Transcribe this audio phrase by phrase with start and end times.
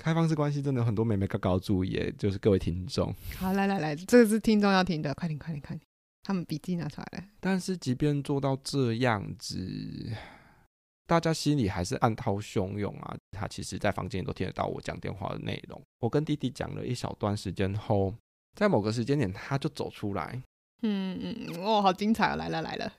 [0.00, 3.14] 开放式关系真的很多妹妹高高注意，就是各位听众。
[3.36, 5.80] 好，来来来，这个是听众要听的，快点快点快点，
[6.22, 7.24] 他们笔记拿出来了。
[7.38, 10.10] 但是即便做到这样子，
[11.06, 13.14] 大家心里还是暗涛汹涌啊。
[13.30, 15.78] 他其实，在房间里都听得到我讲电话的内容。
[15.98, 18.14] 我跟弟弟讲了一小段时间后，
[18.54, 20.42] 在某个时间点，他就走出来。
[20.80, 22.36] 嗯嗯，哦，好精彩啊！
[22.36, 22.90] 来了来了。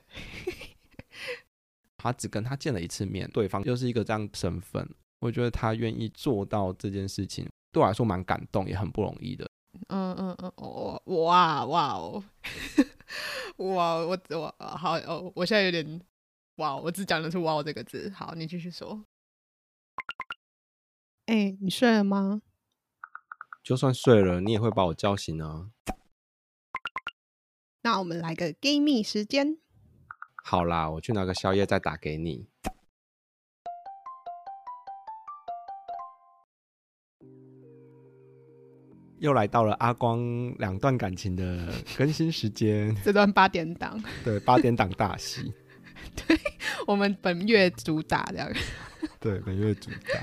[1.98, 4.88] 他只跟他见了一次面，对方又是一个这样身份。
[5.22, 9.48] 我觉得他愿意做到这件事情，对我来说蛮感动，也很不容易的。
[9.88, 12.24] 嗯嗯嗯，哦哇哇哦，
[13.58, 16.00] 哇我我好哦，我现在有点
[16.56, 18.10] 哇，我只讲得出“哇”这个字。
[18.10, 19.04] 好，你继续说。
[21.26, 22.42] 哎、欸，你睡了吗？
[23.62, 25.70] 就算睡了，你也会把我叫醒啊。
[27.82, 29.56] 那我们来个 game 时间。
[30.44, 32.48] 好啦，我去拿个宵夜再打给你。
[39.22, 45.52] 又来到了阿光两段感情的更新时间， 这段八点档，对，八点档大戏，
[46.26, 46.36] 对，
[46.88, 48.52] 我们本月主打这样，
[49.20, 50.18] 对，本月主打，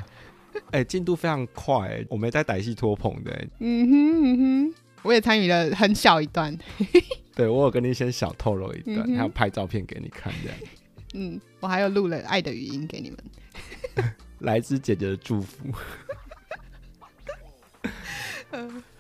[0.72, 6.54] 哎、欸，进度非常快，我没在歹戏拖棚的，嗯哼嗯哼，我也参与了很小一段，
[7.34, 10.58] 对，我有跟你先小透露一段，还有拍照片给你看这样，
[11.14, 13.10] 嗯，我还有录了爱的语音给你
[13.96, 15.74] 们，来自姐姐的祝福。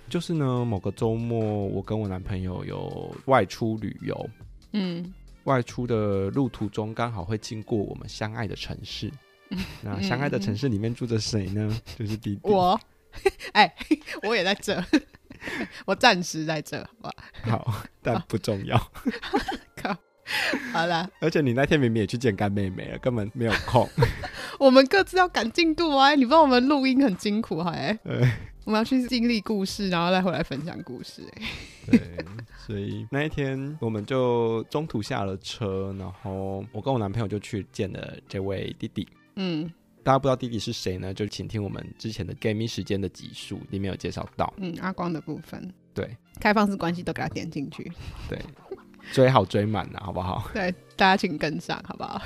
[0.09, 4.29] 就是呢，某个周末，我跟我男朋友有外出旅游。
[4.73, 9.11] 嗯，外出的路途中刚好会经过我们相爱的城市。
[9.51, 11.69] 嗯、 那相爱的城市里面住着谁呢？
[11.71, 12.41] 嗯、就是弟弟。
[12.43, 12.79] 我，
[13.53, 14.83] 哎、欸， 我也在这，
[15.85, 17.11] 我暂时在这，好，
[17.43, 18.77] 好，但不重要。
[19.75, 19.95] 靠，
[20.73, 21.09] 好了。
[21.19, 23.87] 而且你那天明明也去见干妹妹了，根本没有空。
[24.59, 26.15] 我们各自要赶进度啊！
[26.15, 27.97] 你不知道我们录音很辛苦，还。
[28.69, 31.23] 我们要去经历故事，然后再回来分享故事。
[31.33, 31.41] 哎，
[31.89, 31.99] 对，
[32.55, 39.09] 所以那一天我们就中途下了车，然后我跟我男朋友就去见了这位弟弟。
[39.37, 39.67] 嗯，
[40.03, 41.11] 大家不知道弟弟是谁呢？
[41.11, 44.53] 就请听我们之前的蜜时间的集数里面有介绍到。
[44.57, 45.73] 嗯，阿光的部分。
[45.95, 47.91] 对，开放式关系都给他点进去。
[48.29, 48.39] 对，
[49.11, 50.47] 追好追满了，好不好？
[50.53, 52.21] 对，大家请跟上，好不好？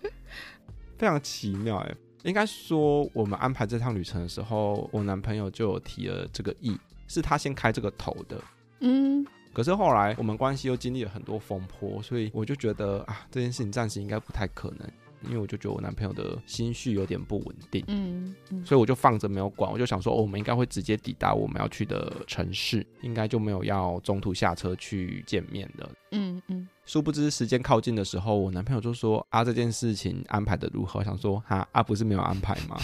[0.96, 1.94] 非常奇妙哎。
[2.28, 6.78] 应该说，我们安排这趟旅程的时候，我男朋友就有提了这个意，
[7.08, 8.40] 是他先开这个头的。
[8.80, 14.88] 嗯，可是后来我们关系又经历了很多风波，所以我就觉得啊，这件事情暂时应该不太可能。
[15.24, 19.70] 因为我就觉得我男朋友的心绪有点不稳定，嗯，嗯，所以我就放着没有管。
[19.70, 25.90] 我就想说，哦，我们应该会直接抵达我们要去的城市，应该就没有要中途下车去见面的。
[26.12, 26.68] 嗯嗯。
[26.84, 32.78] 殊不知时间靠近的时候，我男朋友就说：“啊，这件事情安排的如何？”想说：“哈啊，不是没有安排吗？”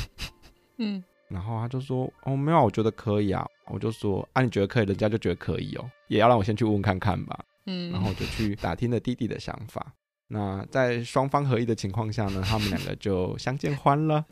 [0.78, 1.02] 嗯。
[1.28, 7.90] 然后他就说：“哦，没有，我觉得可以啊。”我就说：“啊，你觉得可以，人家就觉得可以哦，也要让我先去问看看吧。”嗯。
[7.90, 9.94] 然后我就去打听了弟弟的想法。
[10.28, 14.24] 那在双方合意的情况下呢，他们两个就相见欢了，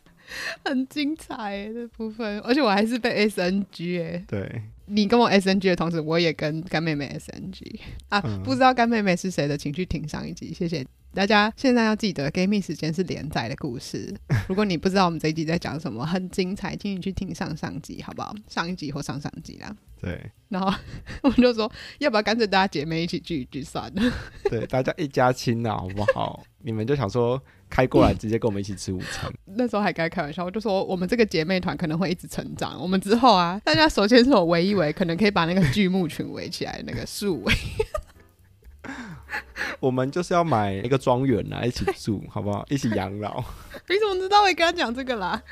[0.64, 10.84] 很精彩的部分，而且我还是被 SNG 哎，对，你跟我 SNG 的同时，我也跟干妹妹 SNG 啊，嗯、不知道干妹妹是谁的，请去听上一集，谢谢。
[11.14, 14.12] 大家现在要记得，Gay 蜜时间是连载的故事。
[14.48, 18.34] 如果你不知道我们这一集在讲什么，很精彩，请你去听上上集，好不好？
[18.48, 19.74] 上一集或上上集啦。
[20.00, 20.20] 对。
[20.48, 20.76] 然后
[21.22, 24.12] 我们就说，要不要干脆大家姐妹一起聚一聚算了？
[24.50, 26.42] 对，大家一家亲啊，好不好？
[26.62, 27.40] 你们就想说
[27.74, 29.28] 开过来直接跟我们一起吃午餐。
[29.56, 32.80] 那时候还跟他开玩笑，我就说我们这个姐妹团可能会一直成长。
[32.80, 37.52] 我们之后啊，大家首先是我围一围，可能可以把那个巨木群围起来，那个树围。
[39.80, 42.64] 我们就是要买一个庄园啊一起住，好不好？
[42.68, 43.42] 一起养老。
[43.88, 45.42] 你怎么知道我会跟他讲这个啦？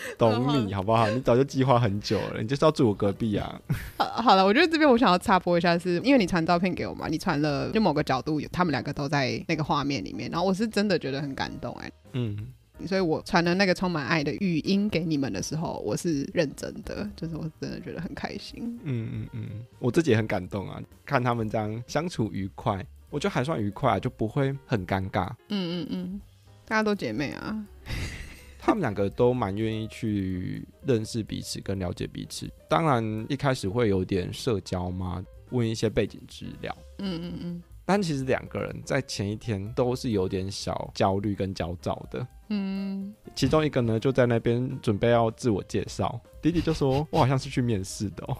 [0.18, 1.08] 懂你好不好？
[1.10, 3.60] 你早就计划很久了，你就是要住我隔壁啊。
[3.98, 11.92] 好，好了，我觉得这边我想要插播一下是，是因为你传照片给我嘛，你传了就某个角度，他们两个都在那个画面里面，然后我是真的觉得很感动哎、欸。
[12.12, 12.48] 嗯。
[12.86, 18.78] 所以我传了那个充满爱的语音给你们的时候，我是认真的，就是我真的觉得很开心。
[18.84, 19.48] 嗯嗯嗯，
[19.80, 25.28] 我自己也很感动啊，看他们这样相处愉快，我觉得还算愉快，就不会很尴尬。
[25.48, 26.20] 嗯嗯嗯，
[26.66, 27.66] 大家都姐妹啊，
[28.68, 32.46] 他们两个都蛮愿意去认识彼此跟了解彼此。
[32.68, 36.76] 当然一开始会有点社交嘛，问一些背景资料。
[36.98, 37.62] 嗯嗯嗯。
[37.86, 48.36] 但其实两个人在前一天都是有点小焦虑跟焦躁的，嗯，其中一个呢就在那边准备要自我介绍，弟弟就说：“我好像是去面试的哦。”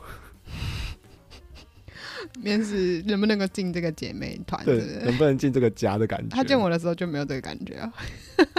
[2.43, 4.65] 面试能不能够进这个姐妹团？
[4.65, 6.35] 对，能不能进这个家的感觉？
[6.35, 7.93] 他见我的时候就没有这个感觉啊。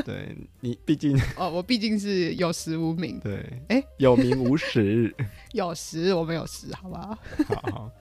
[0.05, 3.19] 对你，毕竟 哦，我毕竟是有实无名。
[3.19, 3.35] 对，
[3.69, 5.13] 哎、欸，有名无实。
[5.53, 7.17] 有实，我没有实，好不好？
[7.47, 7.91] 好好。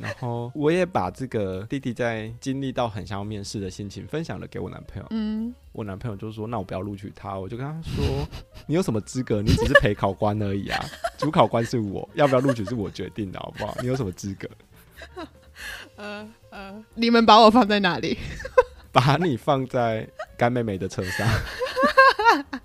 [0.00, 5.06] 然后我也把这个弟弟在经历到很想要面试的心情分享了给我男朋友。
[5.10, 8.26] 嗯，我男朋友就说：“那我不要录取他。”我就跟他说
[8.66, 9.42] ：“你有什么资格？
[9.42, 10.82] 你只是陪考官而已啊！
[11.18, 13.76] 主考官是我，要不要录取是我决定的，好不好？
[13.82, 14.48] 你有什么资格？”
[15.96, 18.18] 呃呃，你们把我放在哪里？
[18.92, 21.26] 把你放在干妹妹的车上。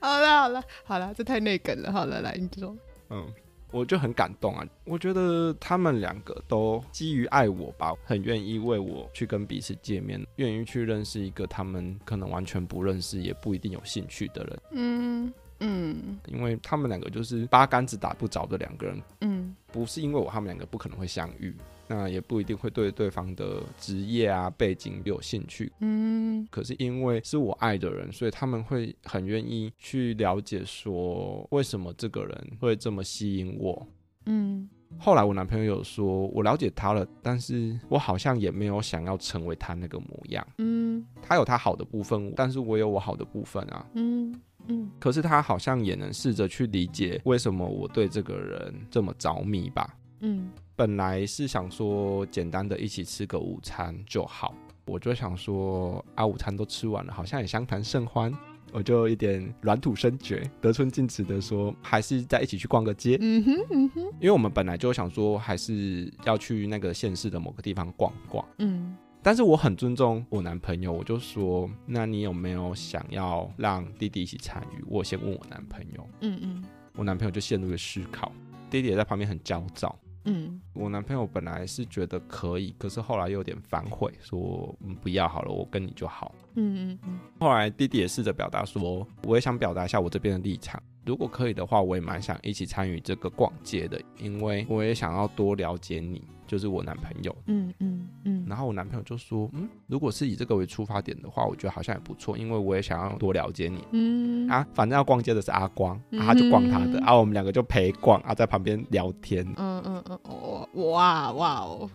[0.00, 1.92] 好了好了好了，这太内梗了。
[1.92, 2.76] 好了，来你说。
[3.10, 3.26] 嗯。
[3.70, 4.66] 我就很感动啊！
[4.84, 14.58] 我觉得他们两个都基于爱我吧，很愿意为我去跟彼此见面，愿意去认识一个他们可能完全不认识，也不一定有兴趣的人。
[14.70, 15.30] 嗯
[15.60, 19.02] 嗯，因为他们两个就是八竿子打不着的两个人。
[19.20, 21.54] 嗯，不是因为我他们两个不可能会相遇。
[21.90, 33.88] 那也不一定会对对方的职业啊背景有兴趣，嗯，可是因为是我爱的人，所以他们会很愿意去了解说为什么这个人会这么吸引我，
[34.26, 34.68] 嗯。
[34.96, 41.04] 后来我男朋友有说，我了解他了，但是我好像也没有想要成为他那个模样，嗯。
[41.20, 44.34] 他有他好的部分，但是我有我好的部分啊，嗯
[44.66, 44.90] 嗯。
[44.98, 50.50] 可是他好像也能试着去理解为什么我对这个人这么着迷吧，嗯。
[50.74, 54.54] 本来是想说简单的一起吃个午餐就好，
[54.86, 58.32] 我就想说啊，午餐都吃完了，好像也相谈甚欢，
[58.72, 63.16] 我就一点软土生绝，得寸进尺的说，还是再一起去逛个街。
[63.20, 68.44] 嗯哼嗯哼，因为我们本来就想说，还是要去那个县市的某个地方逛逛。
[68.58, 74.84] 嗯，但是我很尊重我男朋友，我就说，那你有没有想要让弟弟一起参与？
[74.86, 76.08] 我先问我男朋友。
[76.20, 78.30] 嗯嗯，我男朋友就陷入了思考，
[78.70, 79.98] 弟弟也在旁边很焦躁。
[80.28, 86.34] 嗯，我男朋友本来是觉得可以，可是后来又有点反悔，说嗯不要好了，我跟你就好。
[86.54, 87.18] 嗯嗯嗯。
[87.40, 90.82] 后来弟弟也试着表达说，我也想表达一下我这边的立场。
[91.08, 97.34] 如果可以的话，我也蛮想一起参与这个逛街的，因为我也想要多了解你，就是我男朋友。
[97.46, 98.44] 嗯嗯嗯。
[98.46, 103.82] 然后我男朋友就说，嗯，如果是以这个为出发点的话，我觉得好像也不错，因为我也想要多了解你。
[103.92, 109.42] 嗯啊，反正要逛街的是阿光，啊、他就逛他的，啊，我们两个就陪逛，啊，在旁边聊天。
[109.56, 111.90] 嗯嗯嗯，哦，哇哇哦，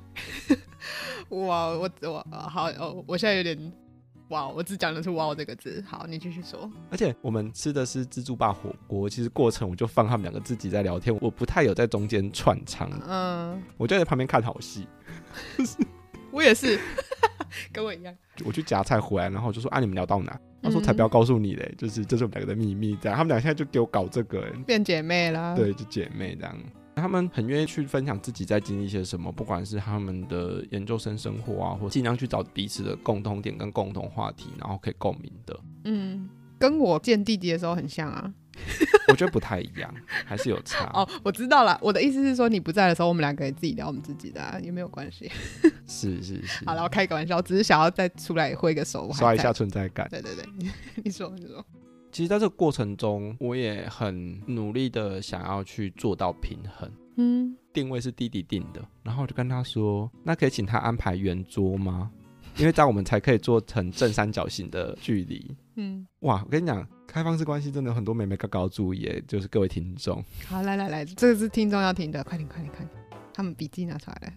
[1.30, 3.71] 哇，我我好哦，我现在有点。
[4.33, 5.83] 哇，我只讲的是“哇”这个字。
[5.88, 6.68] 好，你继续说。
[6.89, 12.89] 而且我们吃的是自助霸火锅，其实过程我就放他们两个自己在聊天，我不太有在中间串场。
[13.07, 14.88] 嗯，我就在旁边看好戏。
[16.33, 16.80] 我也是，
[17.71, 18.12] 跟我一样。
[18.44, 25.53] 我去夹菜回来，然后就说：“啊，你们聊到哪？”他说：“才不要告诉你嘞，就是这是我们两个的秘密。”这样，他们俩现在就给我搞这个，变姐妹啦。
[25.53, 26.57] 对，就姐妹这样。
[26.95, 35.60] 他们很愿意去分享自己在经历些什么，不管是他们的研究生生活啊，或尽量去找彼此的共同点跟共同话题，然后可以共鸣的。
[35.86, 36.30] 嗯，
[36.60, 38.34] 跟我见弟弟的时候很像啊。
[39.10, 39.94] 我觉得不太一样，
[40.25, 40.86] 还是有差。
[40.94, 41.78] 哦，我知道了。
[41.81, 45.30] 我的意思是说，你不在的时候，我们两个也自己聊我们自己的，啊，也没有关系。
[45.88, 46.63] 是是是。
[46.66, 50.07] 好了，我开个玩笑，我只是想要再出来挥个手，刷一下存在感。
[50.10, 50.46] 对对对，
[51.04, 51.66] 你说你说。
[52.13, 56.89] 其实，在这个过程中，我也很努力的想要去做到平衡。
[57.18, 62.12] 嗯，定位是弟弟定的，然后我就跟他说：“那可以请他安排圆桌吗？
[62.57, 70.24] 因为这样我们才可以做成正三角形的距离。”嗯，哇，我跟你讲，开放式关系真的有很多美眉高高注意，就是各位听众。
[70.46, 72.89] 好，来来来，这个是听众要听的，快点快点快点，
[73.34, 74.34] 他们笔记拿出来了。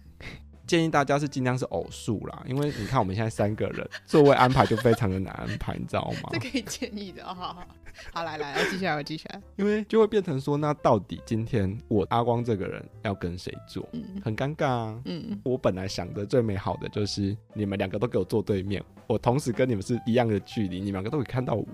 [0.67, 6.29] 建议大家是尽量是偶数啦，因为你看我们现在三个人 座位安排就非常的难安排，你知道吗？
[6.31, 7.67] 这可以建议的，好好好，
[8.13, 9.41] 好来来，我记下来，我记下来。
[9.55, 13.87] 因为就会变成说，那到底今天我阿光这个人要跟谁坐？
[13.93, 15.01] 嗯，很尴尬啊。
[15.05, 21.65] 嗯，我本来想的最美好的就是你们两个都给我坐对面，我同时跟你们是一样的距离，你们两个都可以看到我。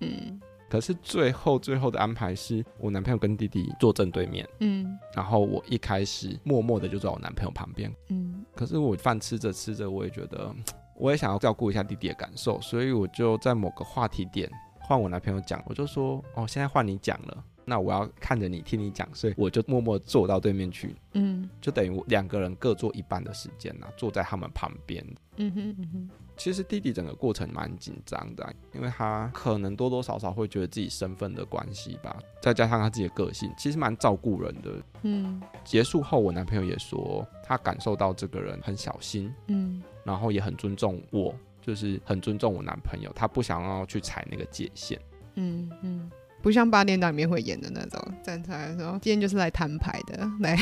[0.00, 0.40] 嗯。
[0.72, 10.50] 可是最后最后的安排是我男朋友跟弟弟坐正对面，嗯，然后我一开始默默的就在我男朋友旁边，嗯，可是我饭吃着吃着，我也觉得
[10.96, 14.50] 我也想要照顾一下弟弟的感受，所以我就在某个话题点
[14.80, 25.04] 换我男朋友讲，我就说哦，现在换你讲了，那我要看着你听你讲，所以我就默默坐到对面去，嗯，就等于两个人各坐一半的时间呐，坐在他们旁边，
[25.36, 26.10] 嗯哼嗯哼。
[26.42, 34.72] 其实弟弟整个过程蛮紧张的，因为他可能多多少少会觉得自己身份的关系吧，再加上他自己的个性，其实蛮照顾人的。
[35.02, 45.00] 嗯，结束后我男朋友也说，他感受到这个人很小心，嗯，然后也很尊重我，就是很尊重我男朋友，他不想要去踩那个界限。
[45.36, 46.10] 嗯嗯，
[46.42, 50.56] 不像八点档里面会演的那种站出来说，今天就是来摊牌的，来。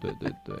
[0.00, 0.56] 对 对对。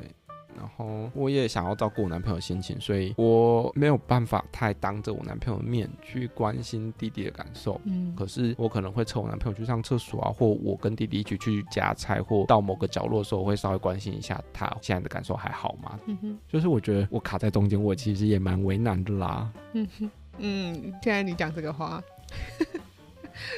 [0.64, 7.78] 然后我也想要照顾我男朋友心情，所以我没有办法太当着我男朋友的面去关心弟弟的感受。
[7.84, 16.00] 嗯，可是我可能会趁我男朋友去上厕所啊，或我跟弟弟一起去夹菜，或到某个角落的时候，我会稍微关心一下他现在的感受还好吗？
[16.06, 19.52] 嗯哼，就是我觉得我卡在中间，我其实也蛮为难的啦。
[19.74, 22.02] 嗯哼，嗯，现在你讲这个话，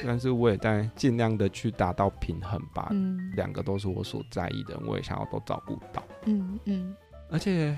[0.05, 2.87] 但是我也在尽量的去达到平衡吧。
[2.91, 6.03] 嗯，两个都是我所在意的，我也想要都照顾到。
[6.25, 6.95] 嗯嗯，
[7.29, 7.77] 而且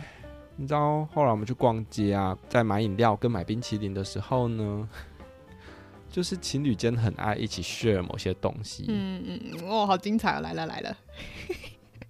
[0.56, 4.90] 你知道，后来我们去逛街啊，在买饮料跟买冰淇淋的时候呢，
[6.10, 8.86] 就是情侣间很爱一起 share 某些东西。
[8.88, 10.42] 嗯嗯，哦，好精彩哦！
[10.42, 10.98] 来了来了。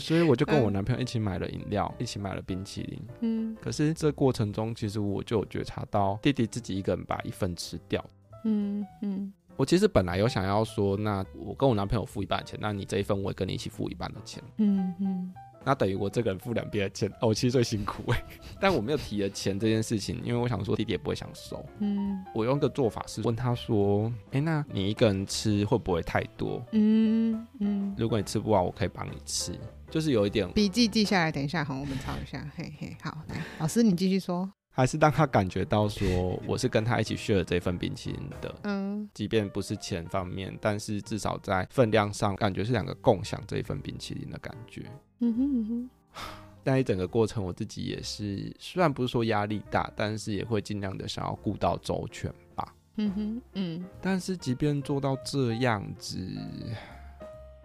[0.02, 3.02] 所以我就跟我男朋友一起买了饮料，嗯、一起买了冰淇淋。
[3.20, 8.04] 嗯，可是这过程中，其实我就有觉察到弟弟自己一个人把一份吃掉。
[8.46, 14.42] 嗯嗯，我其实本来有想要说，那我跟我男朋友付一半钱，那你这一份我也跟你一起付一半的钱。
[14.56, 15.34] 嗯嗯。
[15.66, 18.24] 那等于我这个人付两边的钱哦，我其实最辛苦哎，
[18.62, 21.62] 但我没有提了钱这件事情，因为我想说弟弟也不会想收。
[21.80, 26.66] 嗯，我用个做法是问他说，哎、欸，那你一个人吃会不会太多？
[26.72, 29.52] 嗯嗯，如果你吃不完，我可以帮你吃，
[29.92, 34.50] 就是有一点笔记记下来，等一下好，我们抄一下，嘿嘿，好，来，老师你继续说。
[34.80, 44.90] 还是当他感觉到说我是跟他一起 share 这份冰淇淋的，嗯，即便不是钱方面，但是至少在分量上，感觉是两个共享这一份冰淇淋的感觉。
[45.20, 45.90] 嗯哼嗯哼。
[46.64, 52.74] 但一整个过程，我自己也是，虽然不是说压力大，但是也会尽量的想要顾到周全吧。
[52.96, 53.86] 嗯哼嗯。
[54.00, 56.18] 但是即便做到这样子，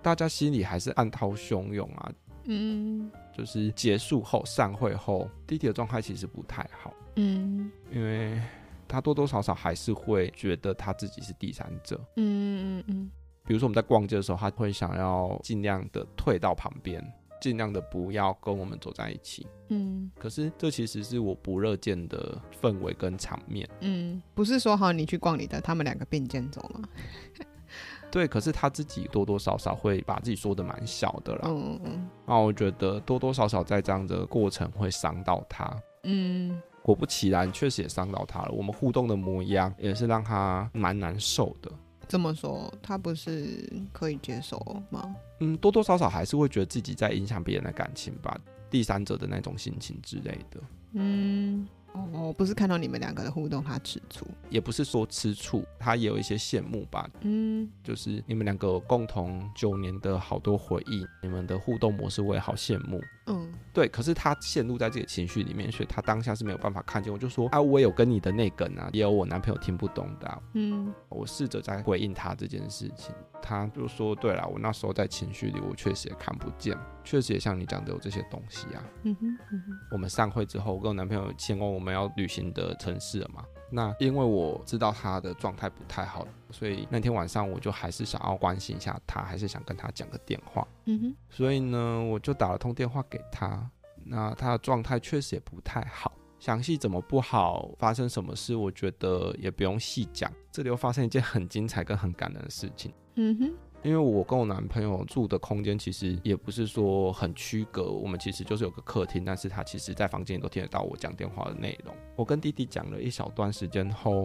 [0.02, 2.12] 大家心里还是暗涛汹涌啊。
[2.46, 3.08] 嗯。
[3.32, 6.92] 就是结束后散会后，弟弟的状态其实不太好。
[7.16, 8.40] 嗯，因为
[8.86, 12.00] 他多多少少还是会觉得他自己是第三者。
[12.16, 13.10] 嗯嗯嗯。
[13.46, 17.04] 比如说我们在逛街的时候，他会想要尽量的退到旁边，
[17.40, 19.46] 尽量的不要跟我们走在一起。
[19.68, 20.10] 嗯。
[20.18, 23.68] 可是这其实是我不热见的氛围跟场面。
[23.80, 26.88] 嗯，不是说好你去逛你的，他们两个并肩走吗？
[28.10, 31.42] 对，可是他自己多多少少会把自己说的蛮小的啦。
[31.46, 32.08] 嗯嗯。
[32.26, 35.82] 那我觉得多多少少在这样的过程会伤到他。
[36.04, 36.62] 嗯。
[36.84, 38.52] 果不其然，确实也伤到他了。
[38.52, 41.72] 我们互动的模样也是让他蛮难受的。
[42.06, 44.58] 这么说，他不是可以接受
[44.90, 45.16] 吗？
[45.40, 48.38] 嗯，多多少少还是会觉得自己在影响别人的感情吧，
[48.68, 50.60] 第三者的那种心情之类的。
[50.92, 51.66] 嗯。
[52.12, 57.08] 哦，不是看到你们两个的互动，他吃醋，也不是说吃醋，他也有一些羡慕吧。
[57.20, 63.00] 嗯，就是你们两个共同九年的好多回忆，你们的互动模式我也好羡慕。
[63.26, 67.12] 嗯，对，可是他陷入在自己的情绪里面，所以他当下是没有办法看见。
[67.12, 70.38] 我就说啊，我有跟你的那个啊，也有我男朋友听不懂的啊。
[70.52, 78.84] 嗯，我试着在回应他这件事情，他就说，对了，我那时候在情绪里，我确实也看不见，确实也像你讲的有这些东西啊。
[79.04, 79.78] 嗯哼，嗯哼。
[79.92, 83.44] 我们散会之后，我跟我男朋友前往我们要旅行的城市了嘛。
[83.74, 90.66] 那因为我知道他的状态不太好，所以那天晚上我就还是想要关心一下他，还是想跟他讲个电话。
[90.84, 93.68] 嗯哼，所以呢，我就打了通电话给他。
[94.04, 100.30] 那他的状态确实也不太好，详细怎么不好，发生什么事，我觉得也不用细讲。
[100.52, 102.92] 这里又发生一件很精彩跟很感人的事情。
[103.16, 103.52] 嗯哼。
[103.84, 111.94] 因为我跟我男朋友住的空间其实也不是说很区隔，我们其实就是有个客厅，但是他其实在房间里都听得到我讲电话的内容。
[112.16, 114.24] 我跟弟弟讲了一小段时间后，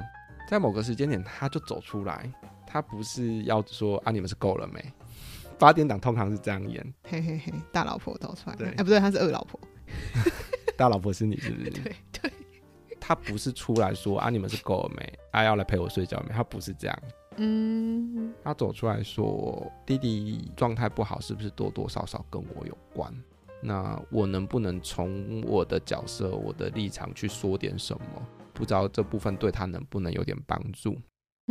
[0.50, 2.32] 在某个时间点他就走出来，
[2.66, 4.82] 他不是要说啊，你们是够了没？
[5.60, 9.60] 八点档通常是这样演，嘿嘿嘿，大老婆走出来，对，哎、欸、不对，他是二老婆，
[10.78, 11.70] 大老婆是你是不是？
[11.84, 12.32] 对对，
[12.98, 15.20] 他不是出来说啊，你们是够了没？
[15.32, 16.34] 啊要来陪我睡觉没？
[16.34, 16.98] 他不是这样。
[17.40, 23.14] 嗯，他走出来说：“弟弟状态不好，是不是多多少少跟我有关？
[23.62, 28.28] 那我能不能从我的角色、我的立场去说点什么？
[28.54, 30.96] 不知道这部分对他能不能有点帮助？”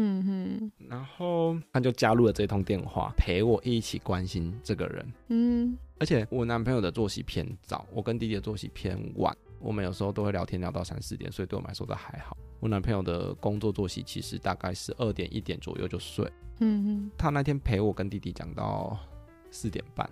[0.01, 5.13] 嗯哼，然后他就加入了这通电话，陪我一起关心这个人。
[5.27, 9.37] 嗯，而且我男朋友的作息偏早，我跟弟弟的作息偏晚。
[9.61, 12.37] 我们有时候都会聊天聊到三四点，所以对我们来说都还好。
[12.61, 16.31] 我男朋友的工作作息其实大概是二点一点左右就睡。
[16.61, 18.99] 嗯哼，他那天陪我跟弟弟讲到
[19.51, 20.09] 四点半。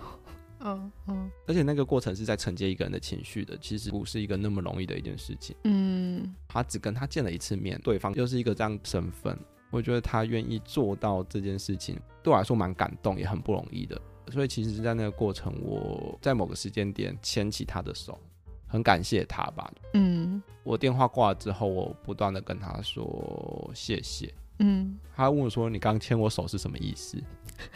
[0.60, 5.54] 嗯嗯，而且那个过程是在承接一个人的情绪的，其实不是一个那么容易的一件事情。
[5.64, 9.38] 嗯，他只跟他见了一次面，对方又是一个这样身份，
[9.70, 14.00] 我觉得他愿意做到这件事情，对我来说蛮感动，也很不容易的。
[14.32, 18.18] 所以其实是在那个过程，我在某个时间点牵起他的手。
[18.68, 27.16] 很感谢他吧，嗯，我电话挂了之后，我不断的跟他说谢谢，嗯，他问我说：“你刚牵我手是什么意思？”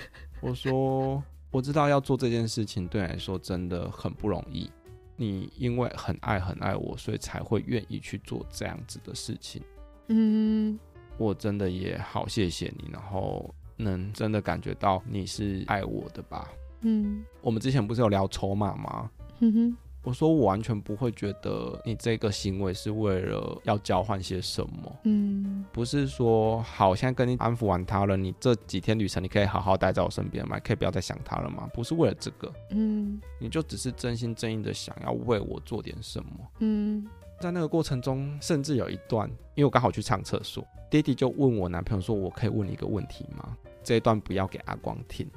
[0.43, 4.71] 我说：“我知道要做这件事情对你来说真的很不容易。
[5.17, 9.63] 你因为很爱很爱我，所以才会愿意去做这样子的事情。
[10.09, 10.79] 嗯，
[11.17, 16.49] 我真的也好谢谢你，然后能真的感觉到你是爱我的吧。
[16.81, 19.11] 嗯，我们之前不是有聊筹码吗？
[19.39, 19.77] 嗯哼。
[20.05, 30.59] 我说我完全不会觉得你这个行为是为了要交换些什么，嗯，不是说好，现在跟你安抚完他了，你这几天旅程你可以好好待在我身边吗？
[30.59, 31.71] 可以不要再想他了吗？
[31.73, 37.07] 不是为了这个，嗯，你就只是真心真意的想要为我做点什么，嗯，
[37.41, 45.29] 在那个过程中，甚至有一段，因为我刚好去上厕所，爹地就问我男朋友说：“我可以问你一个问题吗？”这一段不要给阿光听。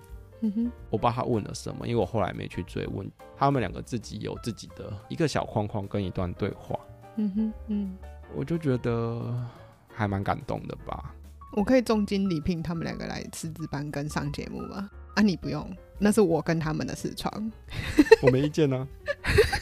[0.45, 3.09] 嗯哼，我不知道他问了什么，因为我后来没去追问。
[3.35, 6.79] 他们两个自己有自己的一个小框框跟一段对话。
[7.15, 7.97] 嗯哼，嗯，
[8.35, 9.33] 我就觉得
[9.91, 11.15] 还蛮感动的吧。
[11.53, 14.89] 我可以重金礼聘他们两个来师资班跟上节目吗？
[15.15, 15.65] 啊，你不用，
[15.97, 17.51] 那是我跟他们的私床。
[18.21, 18.85] 我没意见啊。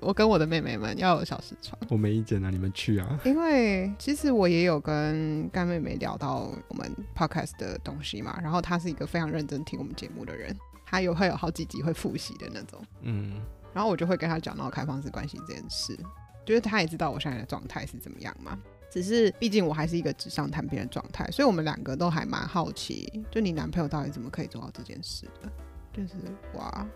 [0.00, 3.20] 我跟我的妹妹们要有小时床，我没意见啊，你们去啊。
[3.24, 13.42] 因为其实我也有跟干妹妹聊到我们 podcast 的东西嘛，然后她是一个非常认真听我们节目的人，她有会有好几集会复习的那种，嗯，
[13.74, 15.98] 然后我就会跟她讲到开放式关系这件事，
[16.46, 18.58] 就是她也知道我现在的状态是怎么样嘛，
[18.90, 25.52] 只是毕竟我还是一个纸上谈兵的状态，所以我们两个都还蛮好奇，就你男朋友到底怎么可以做到这件事的，
[25.92, 26.14] 就是
[26.54, 26.86] 哇。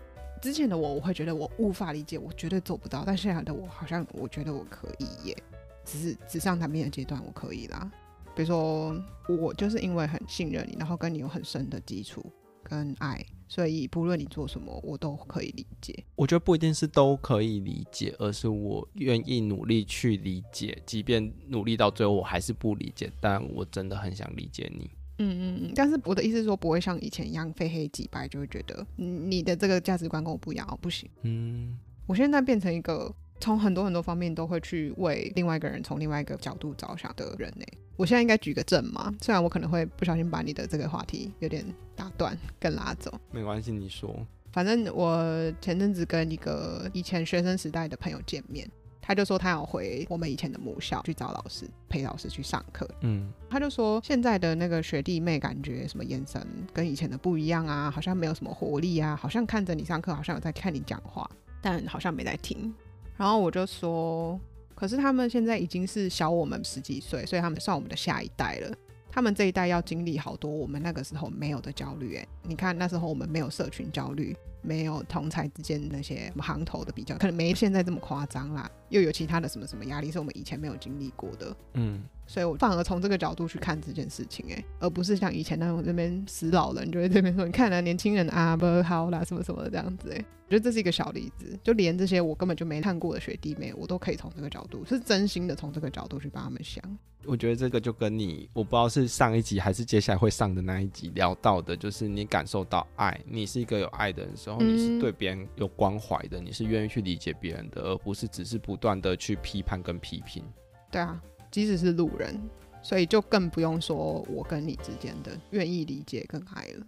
[0.45, 3.03] 之前的我，我会觉得我无法理解，我绝对做不到。
[3.03, 5.35] 但现在的我，好像我觉得我可以耶，
[5.83, 7.91] 只是纸上谈兵的阶段，我可以啦。
[8.35, 8.95] 比如说，
[9.27, 12.23] 我就是因为很信任你，然后跟你有很深的基础
[12.61, 16.05] 跟爱，所以不论你做什么，我都可以理解。
[16.15, 24.91] 我觉得不一定是都可以理解，而是我愿意努力去理解，即便努力到最后我还是不理解，但我真的很想理解你。
[25.17, 31.09] 嗯嗯嗯，但是我的意思是说，不会像以前一样非黑即白，就会觉得你的这个价值观跟我不一样，哦，不行。
[31.23, 37.65] 嗯，我现在变成一个从很多很多方面都会去为另外一个人从另外一个角度着想的人呢。
[37.97, 39.13] 我现在应该举个证吗？
[39.21, 44.13] 虽然我可能会不小心把你的这个话题有点打断跟拉走，没关系，你说。
[44.51, 48.69] 反正我前阵子跟一个以前学生时代的朋友见面。
[49.07, 52.89] 他就说他要回我们以前的母校去找老师，陪老师去上课。
[53.01, 61.29] 嗯，他就说现在的那个学弟妹感觉什么眼神跟以前的不一样啊，好像没有什么活力啊，好像看着你上课，好像有在看你讲话，
[61.61, 62.73] 但好像没在听。
[63.15, 64.39] 然后我就说，
[64.73, 68.75] 可是他们现在已经是小我们十几岁，所以他们算我们的下一代了。
[69.11, 72.17] 他们这一代要经历好多我们那个时候没有的焦虑。
[72.17, 74.35] 哎，你看那时候我们没有社群焦虑。
[74.65, 78.69] 没有同才之间那些行头的比较，可能没现在这么夸张啦。
[78.89, 81.55] 又有其他的什么什么压力，是我们以前没有经历过的。
[81.73, 91.57] 嗯，所以我反而从这个角度去看这件事情，哎，而不是像以前那种这边死老人就会这边说，你看啊，年轻人啊不好啦，什么什么的这样子，哎，我觉得这是一个小例子。
[91.63, 96.81] 就连这些我根本就没看过的学弟妹，我都可以从这个角度，是真心的从这个角度去帮他们想。
[97.25, 110.43] 我觉得这个就跟你，我不知道是上一集还是接下来会上的那一集聊到的，就是你感受到爱，你是一个有爱的人时候，你是对别人有关怀的，你是愿意去理解别人的，而不是只是不断的去批判跟批评。
[110.91, 112.39] 对啊，即使是路人，
[112.81, 116.85] 所以就更不用说我跟你之间的愿意理解跟爱了。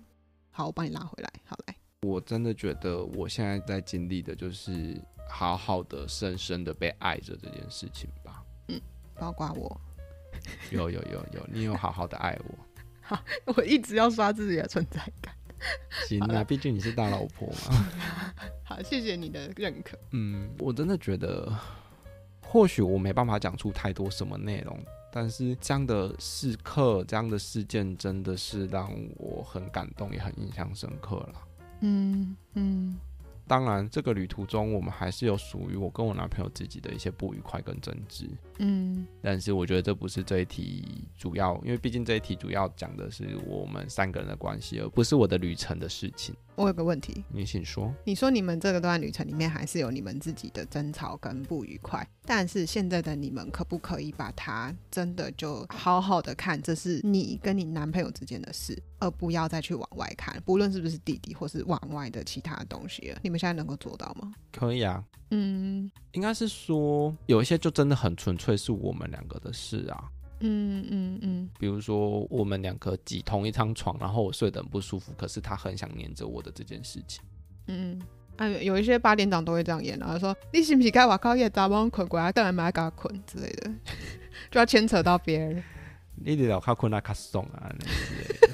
[0.51, 1.31] 好，我帮你拉回来。
[1.45, 4.99] 好来，我真的觉得我现在在经历的就是
[5.29, 8.43] 好好的、深深的被爱着这件事情吧。
[8.69, 8.81] 嗯，
[9.15, 9.79] 包括我。
[10.71, 12.55] 有有有有，你有好好的爱我。
[13.01, 15.33] 好，我一直要刷自己的存在感。
[16.07, 17.87] 行啊，毕竟你是大老婆嘛。
[18.63, 19.97] 好，谢谢你的认可。
[20.11, 21.51] 嗯，我真的觉得，
[22.41, 24.77] 或许我没办法讲出太多什么内容，
[25.11, 31.33] 但是这样的时刻、这样的事件，真的是让我很感动，也很印象深刻了。
[31.81, 32.97] 嗯嗯。
[33.47, 38.29] 当然，这个旅途中，我们还是有属于我跟我男朋友自己的一些不愉快跟争执。
[38.59, 46.35] 嗯，但是我觉得这不是这一题主要，因为毕竟这一题主要讲的是我们三个人的关系，而不是我的旅程的事情。
[46.57, 47.93] 我有个问题，你请说。
[48.03, 63.19] 你说你们这个段旅程里面还是有你们自己的争吵跟不愉快，但是现在的你们可不可以把它真的就好好的看，这是你跟你男朋友之间的事，而不要再去往外看，不论是不是弟弟或是往外的其他东西了。
[63.21, 64.33] 你们现在能够做到吗？
[64.51, 70.09] 可以啊，嗯，应该是说有一些就真的很纯粹是我们两个的事啊。
[70.39, 77.23] 嗯嗯嗯，比如说我们两个挤同一张床，然后我睡得很不舒服，可是他很想黏着我的这件事情。
[77.67, 78.01] 嗯，
[78.37, 83.71] 啊，有一些八点档都会这样演，然后说你是不是该我靠夜早帮困过来，当然买个困之类的，
[84.51, 85.63] 就要牵扯到别人。
[86.15, 87.71] 你得要靠困那卡送啊，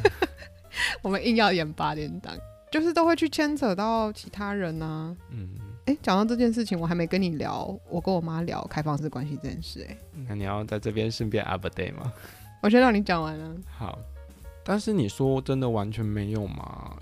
[1.01, 2.35] 我们硬要演八点档。
[2.71, 5.15] 就是都会去牵扯到其他人啊。
[5.29, 5.47] 嗯，
[5.85, 9.85] 哎、欸，讲到这件事情，我还没跟你聊，我跟我妈聊开放式关系这件事、欸。
[9.87, 9.97] 哎，
[10.29, 12.13] 那你要在这边顺便 update 吗？
[12.63, 13.55] 我先让你讲完了。
[13.69, 13.99] 好，
[14.63, 16.95] 但是你说真的完全没有吗？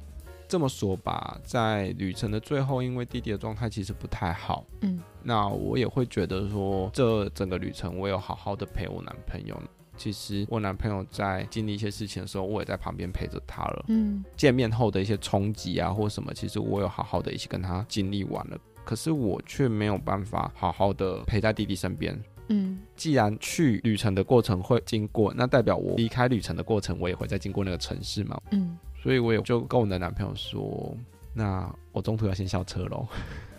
[0.48, 9.62] 这么说吧，在旅程的最后，因为弟弟的状态其实不太好，嗯，那我也会觉得说，这整个旅程我有好好的陪我男朋友。
[9.96, 13.86] 其实我男朋友在经历一些事情的时候，我也在旁边陪着他了。
[13.90, 18.58] 嗯，见面后的一些冲击啊，或什么，其实我有好好的一起跟他经历完了。
[18.92, 22.22] 可是我却没有办法好好的陪在弟弟身边。
[22.50, 28.38] 嗯，既然去旅程的过程会经过，那代表我离开旅程的过程，我也会再经过那个城市嘛。
[28.52, 30.94] 嗯，所以我也就跟我的男朋友说，
[31.34, 33.08] 那我中途要先下车喽。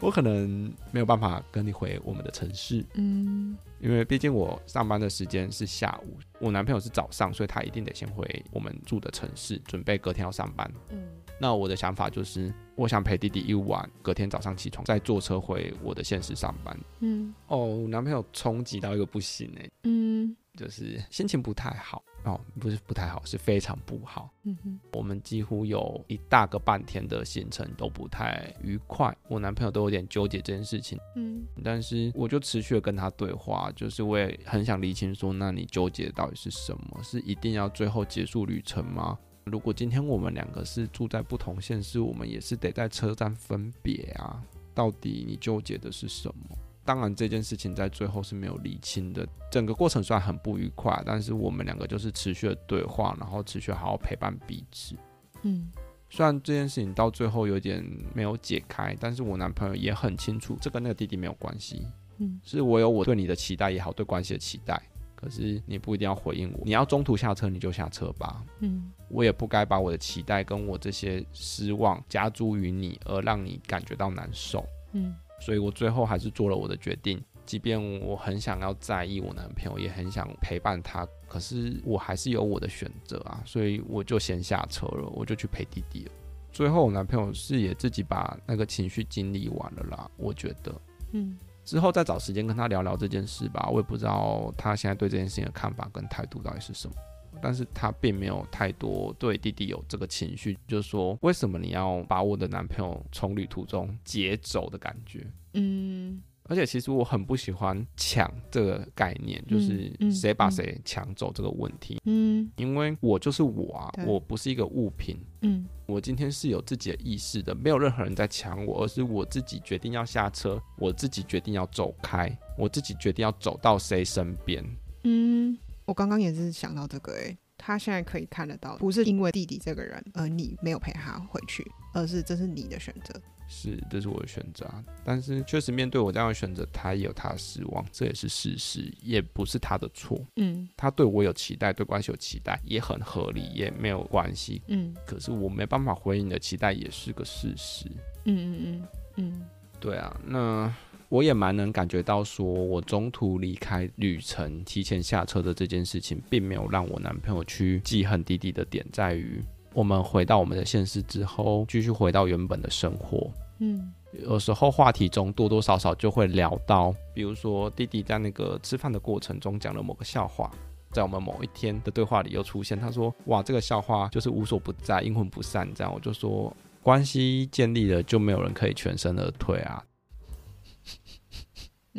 [0.00, 10.70] 我可能没有办法跟你回我们的城市，嗯，因为毕竟我上班的时间是下午，我男朋友是早上，所以他一定得先回我们住的城市，准备隔天要上班。
[10.90, 11.06] 嗯，
[11.40, 16.78] 那我的想法就是，我想陪弟弟一晚，隔天早上起床再坐车回我的现实上班。
[17.00, 22.02] 嗯，哦，我男朋友冲击到一个不行哎，嗯，就是心情不太好。
[22.24, 24.30] 哦，不是不太好，是非常不好。
[24.44, 30.98] 嗯哼，我们几乎有一大个半天的行程都不太愉快，我男朋友都有点纠结这件事情。
[31.16, 36.98] 嗯，但是我就持续的跟他对话，就是我也很想理清说，那你纠结到底是什么？
[37.02, 39.18] 是一定要最后结束旅程吗？
[39.44, 44.42] 如果今天我们两个是住在不同县市，我们也是得在车站分别啊。
[44.72, 46.56] 到底你纠结的是什么？
[46.84, 49.26] 当然，这件事情在最后是没有理清的。
[49.50, 54.94] 整个过程虽然很不愉快，但是我们两个就是持续的对话，然后持续好好陪伴彼此。
[55.42, 55.70] 嗯，
[56.10, 61.86] 虽然这件事情到最后有点没有解开，但是我男朋友也很清楚，这跟那个弟弟没有关系。
[62.18, 64.80] 嗯，是我有我对你的期待也好，对关系的期待。
[65.14, 68.44] 可是你不一定要回应我，你要中途下车你就下车吧。
[68.60, 74.62] 嗯，我也不该把我的期待跟我这些失望加诸于你，而让你感觉到难受。
[74.92, 75.14] 嗯。
[75.44, 86.12] 所以我最后还是做了我的决定，即便我很想要在意我男朋友，也很想陪伴他，可是我还是有我的选择啊，所以我就先下车了，我就去陪弟弟了。
[86.50, 90.74] 最后我男朋友是也自己把那个情绪经历完了啦，我觉得，
[91.12, 96.94] 嗯，之后再找时间跟他聊聊这件事吧，我也不知道他现在对这件事情的看法跟态度到底是什么。
[97.42, 105.26] 但是他并没有太多对弟弟有这个情绪，就是说，为什么你要把我的男朋友从旅途中劫走的感觉？
[105.54, 112.00] 嗯，而且其实我很不喜欢抢这个概念，就是谁把谁抢走这个问题。
[112.04, 115.16] 嗯，因为我就是我啊，我不是一个物品。
[115.42, 124.64] 嗯，我今天是有自己的意识的，没有任何人在抢我，而是我自己决定要下车，我自己决定要走开，我自己决定要走到谁身边。
[125.04, 125.56] 嗯。
[125.84, 133.14] 我刚刚也是想到这个，诶，他现在可以看得到，不是因为弟弟这个人，而你没有陪他回去，而是这是你的选择。
[133.46, 134.66] 是，这是我的选择，
[135.04, 140.18] 但是确实面对我这样的选择，他也有他的失望，这也是事实，也不是他的错。
[140.36, 144.62] 嗯，他对我有期待，对关系有期待，也很合理，也没有关系。
[144.68, 147.84] 嗯，可是我没办法回应你的期待，也是个事实。
[148.24, 149.42] 嗯嗯嗯嗯，
[149.78, 150.74] 对啊，那。
[151.08, 163.30] 我也蛮能感觉到，说我中途离开旅程、提前下车的这件事情，并没有让我男朋友去记恨弟弟的点，在于我们回到我们的现实之后，继续回到原本的生活。
[163.58, 163.92] 嗯，
[164.24, 170.50] 有时候话题中多多少少就会聊到，比如说弟弟在那个吃饭的过程中讲了某个笑话，
[170.90, 179.84] 在我们某一天的对话里又出现，他说：“哇，这个笑话就是无所不在、阴魂不散。”这样我就说，关系建立了，就没有人可以全身而退啊。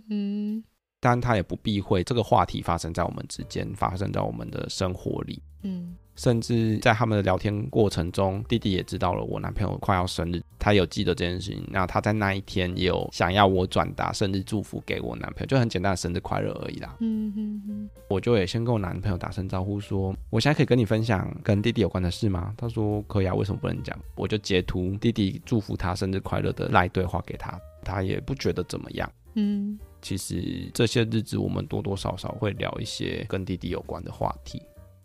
[0.09, 0.63] 嗯，
[0.99, 5.41] 但他也不避讳这个话题发生在我们之间，发生在我们的生活里。
[5.63, 11.67] 嗯，甚至在他们的聊天过程中，弟弟也知道了我男朋友快要生日，他有记得这件事情。
[11.71, 16.95] 那他在那一天也有想要我转达生日祝福给我男朋友，就很简单的生日快乐而已啦。
[16.99, 22.53] 嗯哼哼，我就也先跟我男朋友打声招呼说，说我现在可以跟你分享跟弟弟有关的事吗？
[22.55, 23.97] 他说可以啊，为什么不能讲？
[24.15, 29.11] 我就截图弟弟祝福他生日快乐的赖对话给他，他也不觉得怎么样。
[29.35, 34.61] 嗯，其实这些日子我们多多少少会聊一些跟弟弟有关的话题。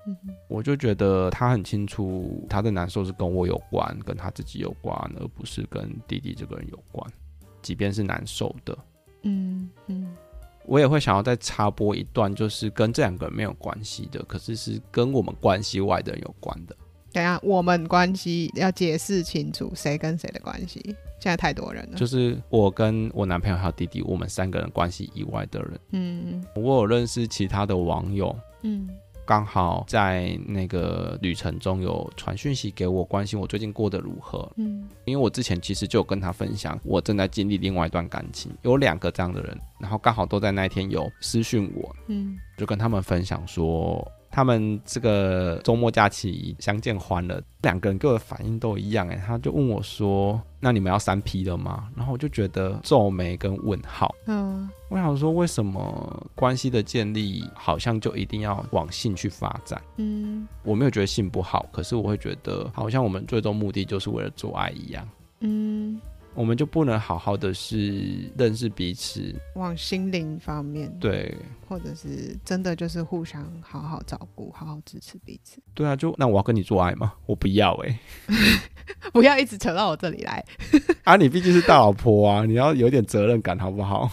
[0.07, 7.13] 嗯哼，我就觉得他很清楚他的难受是跟我有关，跟他自己有关，而不是跟弟弟这个人有关。
[7.61, 8.79] 即便是难受的，
[9.25, 10.17] 嗯嗯，
[10.65, 16.75] 我也会想要再插播一段，就是跟这两个人没有关系的，可是是跟我们关系外的人有关的。
[17.13, 20.81] 等下，我们关系要解释清楚，谁跟谁的关系？
[21.19, 21.99] 现在太多人了。
[21.99, 25.81] 就是我跟我男朋友还有弟弟，我们三个人关系以外的人。
[25.91, 28.35] 嗯，我有认识其他的网友。
[28.63, 28.89] 嗯，
[29.27, 34.51] 刚好在那个旅程中有传讯息给我，关心我最近过得如何。
[34.57, 44.07] 嗯，因为我之前其实就有跟他分享，我正在经历另外一段感情，有两个这样的人，然后刚好都在那一天有私讯我，嗯，就跟他们分享说。
[44.31, 54.15] 他们这个周末假期相见欢了，两个人给我的反应都一样哎，他就问我说：“那你们要三 P 了吗？”然后我就觉得皱眉跟问号。
[54.27, 59.83] 嗯，我想说，为什么关系的建立好像就一定要往性去发展？
[59.97, 65.09] 嗯，我没有觉得性不好，可是我会觉得好像我们最终目的就是为了做爱一样。
[65.41, 66.01] 嗯。
[66.35, 71.35] 我们就不能好好的是认识彼此，往心灵方面，对，
[71.69, 75.61] 或者是真的就是互相好好照顾，好好支持彼此。
[75.75, 77.13] 对啊，就那我要跟你做爱吗？
[77.27, 78.61] 我不要哎、欸，
[79.13, 80.45] 不要一直扯到我这里来。
[81.05, 84.11] 啊，你毕竟是大老婆啊，你要有点责任感好不好？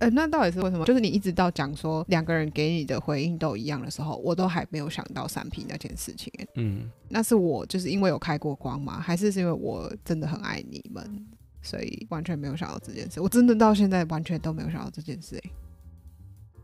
[0.00, 0.84] 呃，那到底是为什么？
[0.84, 6.32] 就是你一直到讲说两个人给你的回应都一样的时候，我都还没有想到三 P 那件事情。
[6.54, 8.98] 嗯，那是我就是因为有开过光吗？
[8.98, 11.26] 还是是因为我真的很爱你们，
[11.60, 13.20] 所以完全没有想到这件事？
[13.20, 15.36] 我真的到现在完全都没有想到这件事。
[15.44, 15.50] 哎，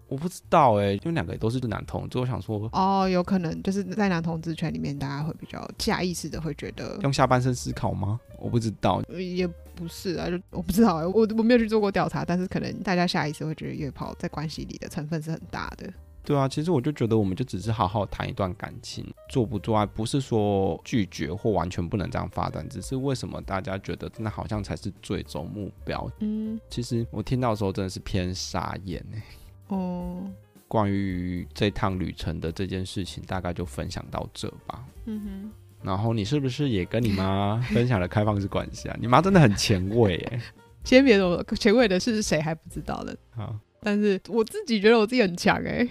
[0.09, 8.21] 我不知道哎，因为两个也都是男同志，我想说哦，有可能就是在男同志圈里面，大家会比较下意识的会觉得用下半身思考吗？
[8.39, 9.49] 我不知道，也。
[9.77, 15.87] 不是啊，就我不知道， 我我没有去做过调查，但是可能大家下意识会觉得约炮在关系里的成分是很大的。
[16.25, 26.11] 对啊，其实我就觉得我们就只是好好谈一段感情，做不做爱不是说拒绝或完全不能这样发展，只是为什么大家觉得那好像才是最终目标？
[26.21, 29.23] 嗯，其实我听到的时候真的是偏傻眼哎。
[29.69, 30.31] 哦，
[30.69, 34.85] 关于这趟旅程的这件事情，大概就分享到这吧。
[35.07, 35.53] 嗯哼。
[35.83, 38.97] 然后你是不是也跟你妈 分享了开放式关系啊？
[39.01, 40.41] 你妈真的很前卫哎！
[40.83, 43.17] 先别说前卫的是谁还不知道的。
[43.31, 45.87] 好，但是我自己觉得我自己很强哎。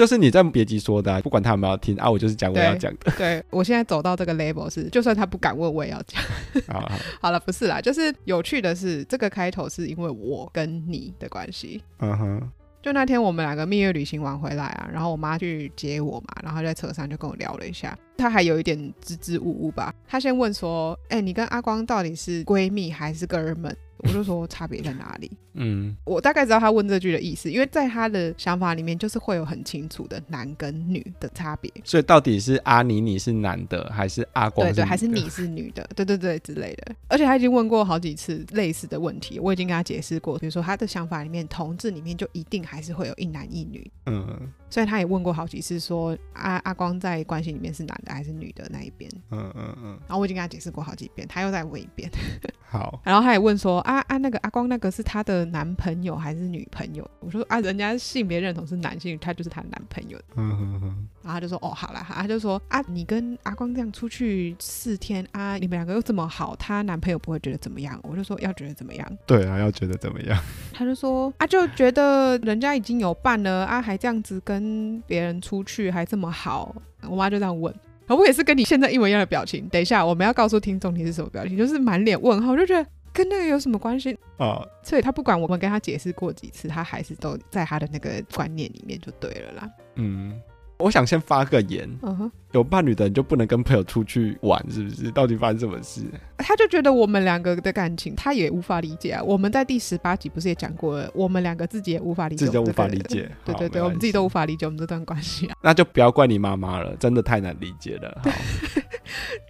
[0.00, 3.12] 就是你在别急说的，不管他有没有听啊，我就是讲我要讲的。
[3.18, 6.22] 对，我现在走到这个 level 是，就算他不敢问，我也要讲。
[6.68, 11.82] 好， 好，好了，不是啦，就是有趣的是，这个开头是因为我跟你的关系。
[11.98, 12.52] 嗯哼。
[12.80, 19.94] 就那天我们两个蜜月旅行完回来啊，然后我妈去接我嘛，然后在车上就跟我聊了一下，她还有一点支支吾吾吧。
[20.08, 25.30] 她先问说：“哎、欸，你跟阿光到底是闺蜜还是哥们？”我就说差别在哪里？
[25.54, 31.70] 嗯，我大概知道他问这句的意思，因为在他的想法里面，就是会有很清楚的男跟女的差别。
[31.84, 34.82] 所以到底是阿妮你是男的，还是阿光是女的？
[34.82, 35.88] 对对，还是你是女的？
[35.96, 36.94] 对对对之类的。
[37.08, 43.90] 而且他已经问过好几次类似的问题，我已经跟他解释过，比如说他的想法里面，同志里面就一定还是会有一男一女。
[44.06, 44.50] 嗯。
[44.72, 49.10] 所以他也问过好几次说，说阿阿光在关系里面是男的还是女的那一边？
[49.32, 49.98] 嗯嗯嗯。
[50.06, 52.08] 然后我已经跟他解释过好几遍，他又再问一遍。
[52.70, 53.00] 好。
[53.04, 57.08] 然后他也问说，啊啊，那个阿光那个是他的男朋友还是女朋友？
[57.18, 60.16] 我说啊，人家性别认同是男性，他就是他的男朋友。
[60.36, 61.08] 嗯嗯嗯。
[61.22, 67.98] 然后他就说，哦，好了，他就说啊，你跟阿光这样出去四天啊，你们两个又这么好，他男朋友不会觉得怎么样？
[68.04, 69.18] 我就说要觉得怎么样？
[69.26, 70.40] 对啊，要觉得怎么样？
[70.72, 74.60] 他就说啊，就觉得人家已经有伴了啊，还这样子跟。
[74.60, 76.74] 跟别人出去还这么好，
[77.08, 77.74] 我妈就这样问，
[78.08, 79.66] 我也是跟你现在一模一样的表情。
[79.70, 84.64] 等一下，我们要告诉听众你是什么表情，就是满脸问号，我就觉得跟那个有什么关系啊？
[84.82, 89.70] 所以他不管我们跟他解释过几次，他还是都在他的那个观念里面就对了啦。
[89.96, 90.40] 嗯。
[90.82, 92.30] 我想先发个言，uh huh.
[92.52, 95.10] 有伴侣的人就不能跟朋友出去玩，是不是？
[95.10, 96.00] 到底发生什么事？
[96.38, 99.22] 他就觉得我们两个的感情，他也无法理解啊。
[99.22, 103.30] 我们在第十八集不是也讲过了，我们两个自己也无法理解，自己就无法理解。
[103.44, 105.56] 对对对，我们自己都无法理解我们这段关系啊。
[105.60, 108.22] 那就不要怪你妈妈了，真的太难理解了。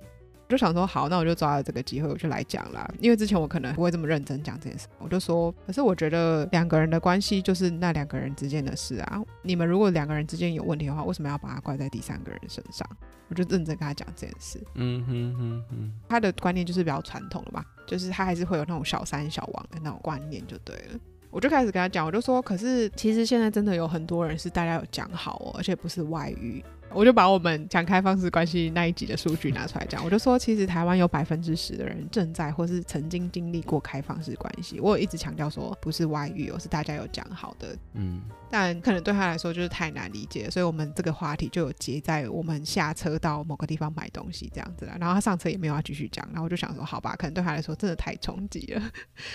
[0.50, 0.52] 好。
[0.52, 2.84] 我就想说好，那我就抓了这个机会，我就来讲啦。
[3.00, 9.22] 因为之前我可能不会这么认真讲这件事，我就说，可是我觉得两个人的关系就是那两个人之间的事啊。
[9.42, 12.84] 你们如果两个人之间有问题的话，为什么要把它怪在第三个人身上？
[13.28, 14.60] 我就认真跟他讲这件事。
[14.74, 20.98] 嗯哼哼哼，他的观念就是比较传统了嘛，就是他还是会有那种小三小王的那种观念就对了。
[21.30, 26.60] 我就开始跟他讲，我就说，可是其实现在真的有很多人是大家有讲好哦，而且不是外遇。
[26.92, 34.80] 我就把我们讲开放式关系那一集的数据拿出来讲，我就说，其实台湾有百分之十的人正在或是曾经经历过开放式关系。
[34.80, 37.76] 我有一直强调说，不是外遇，而是大家有讲好的。
[37.94, 44.96] 嗯，但可能对他来说就是太难理解，所以我们这个话题就有结在我们下车到某个地方买东西这样子了。
[44.98, 48.82] 然后他上车也没有要继续讲，然后我就想说，好吧，可能对他来说真的太冲击了。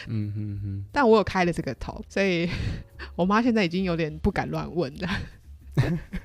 [0.07, 0.85] 嗯哼哼。
[0.91, 2.49] 但我有开了这个头，所以
[3.15, 5.09] 我妈现在已经有点不敢乱问了。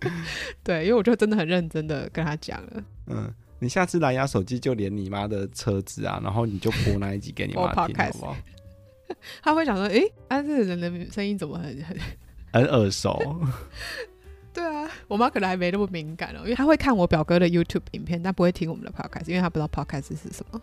[0.64, 2.82] 对，因为我就真的很认真的跟他讲了。
[3.06, 8.36] 嗯，你下次蓝牙手机就连你妈的车子啊，然后你就播那一集给你妈听，好不好？
[9.42, 11.98] 他会想说，哎、欸，啊，这个人的声音怎么很很
[12.52, 13.18] 很耳熟。
[14.52, 20.60] 对啊，我妈可能还没那么敏感哦，因为她会看我表哥的 YouTube 影片，但不会听我们的 Podcast，因为她不知道 Podcast 是什么。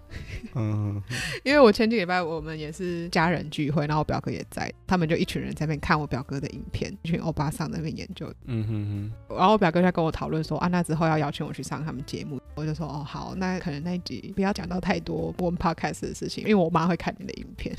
[0.55, 1.01] 嗯，
[1.43, 8.31] 因为我前几礼拜我们也是家人聚会，然后我表哥也在，他们就一群人在那边看我表哥的影片，一群欧巴桑在那边研究。
[8.45, 9.35] 嗯哼哼。
[9.37, 17.73] 然后我表哥在跟我讨论说啊，那之后要邀请我去上他们节目，我就说哦好，那可能那一集不要讲到太多我们 Podcast 的事情，因为我妈会看你的影片。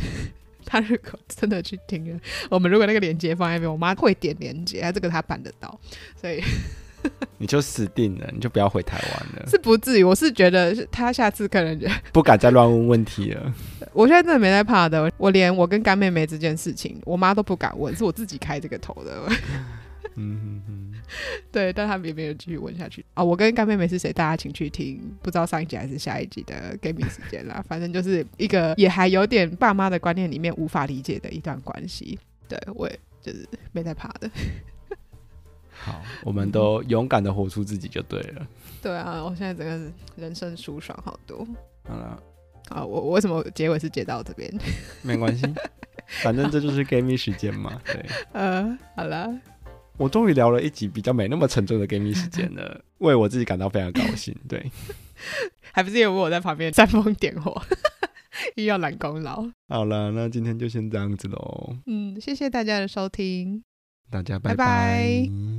[0.71, 5.81] 他如果真的去听了，我们如果那个链接放在那边，我妈会点链接，啊，这个她办得到，
[6.21, 6.43] 所以
[7.39, 9.49] 你就死定了，你就不要回台湾了。
[9.49, 13.55] 是不至于，我是觉得他下次可能就 不敢再乱问问题了。
[13.95, 19.23] 我现在真的没在怕的，我连我跟干妹妹这件事情，我妈都不敢问，是我自己开这个头的。
[20.17, 20.98] 嗯哼哼。
[21.51, 23.25] 对，但他们也没有继续问下去啊、哦。
[23.25, 24.13] 我跟干妹妹是谁？
[24.13, 27.65] 大家请去听，不知道上一集还是下一集的 Gaming 时间啦。
[27.69, 32.19] 反正就是一个也还有点爸妈的观念里面无法理解的一段关系。
[32.49, 34.31] 对，我也就是没在怕的。
[35.71, 38.47] 好，我们都勇敢的活出自己就对了。
[38.83, 41.47] 对啊，我现在整个人生舒爽好多。
[41.85, 42.23] 好了，
[42.71, 44.53] 啊，我我为什么结尾是接到这边？
[45.03, 45.47] 没关系，
[46.23, 47.81] 反正这就是 Gaming 时间嘛。
[47.85, 49.33] 对， 呃，好了。
[49.99, 54.35] 我终于聊了一集比较没那么沉重的 Gaming 时间了， 为我自己感到非常高兴。
[54.49, 54.71] 对，
[55.73, 57.61] 还不是因为我在旁边煽风点火，
[58.57, 59.45] 又要揽功劳。
[59.69, 61.77] 好了，那今天就先这样子喽。
[61.87, 63.63] 嗯，谢谢大家的收听，
[64.11, 64.57] 大家拜拜。
[64.57, 65.59] 拜拜。